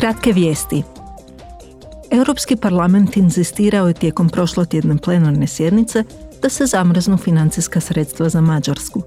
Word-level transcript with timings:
Kratke 0.00 0.32
vijesti. 0.32 0.82
Europski 2.10 2.56
parlament 2.56 3.16
inzistirao 3.16 3.88
je 3.88 3.94
tijekom 3.94 4.28
prošlotjedne 4.28 4.96
plenarne 4.96 5.46
sjednice 5.46 6.04
da 6.42 6.48
se 6.48 6.66
zamrznu 6.66 7.16
financijska 7.16 7.80
sredstva 7.80 8.28
za 8.28 8.40
Mađarsku. 8.40 9.02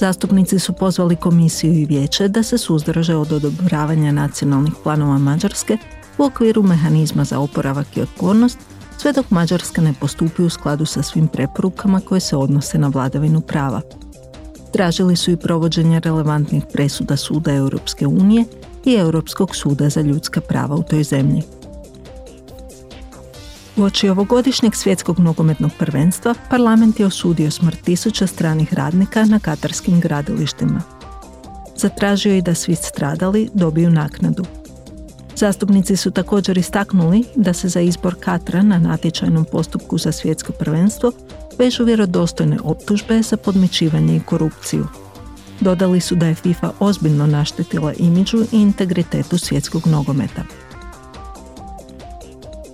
Zastupnici 0.00 0.58
su 0.58 0.72
pozvali 0.72 1.16
komisiju 1.16 1.72
i 1.72 1.84
vijeće 1.84 2.28
da 2.28 2.42
se 2.42 2.58
suzdrže 2.58 3.14
od 3.14 3.32
odobravanja 3.32 4.12
nacionalnih 4.12 4.72
planova 4.82 5.18
Mađarske 5.18 5.78
u 6.18 6.24
okviru 6.24 6.62
mehanizma 6.62 7.24
za 7.24 7.38
oporavak 7.38 7.96
i 7.96 8.00
otpornost, 8.00 8.58
sve 8.98 9.12
dok 9.12 9.30
Mađarska 9.30 9.82
ne 9.82 9.94
postupi 10.00 10.42
u 10.42 10.50
skladu 10.50 10.86
sa 10.86 11.02
svim 11.02 11.28
preporukama 11.28 12.00
koje 12.00 12.20
se 12.20 12.36
odnose 12.36 12.78
na 12.78 12.88
vladavinu 12.88 13.40
prava. 13.40 13.80
Tražili 14.72 15.16
su 15.16 15.30
i 15.30 15.36
provođenje 15.36 16.00
relevantnih 16.00 16.64
presuda 16.72 17.16
Suda 17.16 17.52
Europske 17.52 18.06
unije 18.06 18.44
i 18.88 18.94
Europskog 18.94 19.56
suda 19.56 19.88
za 19.88 20.00
ljudska 20.00 20.40
prava 20.40 20.76
u 20.76 20.82
toj 20.82 21.02
zemlji. 21.02 21.42
Uoči 23.76 24.08
ovogodišnjeg 24.08 24.74
svjetskog 24.74 25.18
nogometnog 25.18 25.70
prvenstva, 25.78 26.34
parlament 26.50 27.00
je 27.00 27.06
osudio 27.06 27.50
smrt 27.50 27.82
tisuća 27.84 28.26
stranih 28.26 28.74
radnika 28.74 29.24
na 29.24 29.38
katarskim 29.38 30.00
gradilištima. 30.00 30.82
Zatražio 31.76 32.34
je 32.34 32.42
da 32.42 32.54
svi 32.54 32.74
stradali 32.74 33.50
dobiju 33.54 33.90
naknadu. 33.90 34.44
Zastupnici 35.36 35.96
su 35.96 36.10
također 36.10 36.58
istaknuli 36.58 37.24
da 37.34 37.52
se 37.52 37.68
za 37.68 37.80
izbor 37.80 38.14
Katra 38.20 38.62
na 38.62 38.78
natječajnom 38.78 39.44
postupku 39.52 39.98
za 39.98 40.12
svjetsko 40.12 40.52
prvenstvo 40.52 41.12
vežu 41.58 41.84
vjerodostojne 41.84 42.58
optužbe 42.64 43.22
za 43.22 43.36
podmićivanje 43.36 44.16
i 44.16 44.20
korupciju. 44.20 44.86
Dodali 45.60 46.00
su 46.00 46.14
da 46.14 46.26
je 46.26 46.34
FIFA 46.34 46.70
ozbiljno 46.80 47.26
naštetila 47.26 47.92
imidžu 47.92 48.38
i 48.38 48.46
integritetu 48.52 49.38
svjetskog 49.38 49.86
nogometa. 49.86 50.42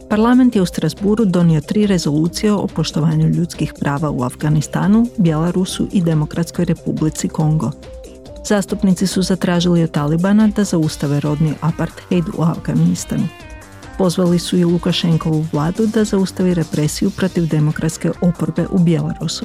Parlament 0.09 0.57
je 0.57 0.63
u 0.63 0.67
Strasburu 0.67 1.25
donio 1.25 1.61
tri 1.61 1.87
rezolucije 1.87 2.53
o 2.53 2.67
poštovanju 2.67 3.29
ljudskih 3.29 3.73
prava 3.81 4.11
u 4.11 4.23
Afganistanu, 4.23 5.07
Bjelarusu 5.19 5.89
i 5.93 6.03
Demokratskoj 6.03 6.65
republici 6.65 7.29
Kongo. 7.29 7.71
Zastupnici 8.49 9.07
su 9.07 9.23
zatražili 9.23 9.83
od 9.83 9.91
Talibana 9.91 10.49
da 10.57 10.65
zaustave 10.65 11.21
rodni 11.21 11.55
apartheid 11.61 12.25
u 12.39 12.43
Afganistanu. 12.43 13.29
Pozvali 13.99 14.39
su 14.39 14.57
i 14.57 14.65
Lukašenkovu 14.65 15.47
vladu 15.53 15.87
da 15.87 16.05
zaustavi 16.05 16.55
represiju 16.55 17.11
protiv 17.11 17.49
demokratske 17.49 18.11
oporbe 18.21 18.67
u 18.71 18.79
Bjelarusu. 18.79 19.45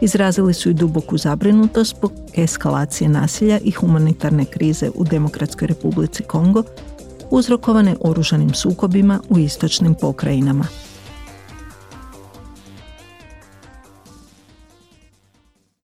Izrazili 0.00 0.54
su 0.54 0.70
i 0.70 0.74
duboku 0.74 1.18
zabrinutost 1.18 1.96
zbog 1.96 2.12
eskalacije 2.36 3.08
nasilja 3.08 3.58
i 3.64 3.70
humanitarne 3.70 4.44
krize 4.44 4.90
u 4.94 5.04
Demokratskoj 5.04 5.68
republici 5.68 6.22
Kongo 6.22 6.62
uzrokovane 7.30 7.96
oružanim 8.00 8.54
sukobima 8.54 9.20
u 9.28 9.38
istočnim 9.38 9.94
pokrajinama. 9.94 10.64